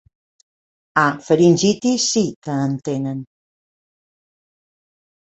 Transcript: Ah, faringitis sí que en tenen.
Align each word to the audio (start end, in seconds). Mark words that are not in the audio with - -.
Ah, 1.01 1.11
faringitis 1.27 2.07
sí 2.15 2.25
que 2.49 2.59
en 2.65 2.75
tenen. 2.91 3.23